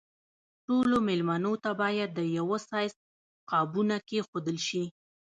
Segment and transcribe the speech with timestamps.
[0.65, 2.93] ټولو مېلمنو ته باید د یوه سایز
[3.51, 4.83] قابونه کېښودل شي.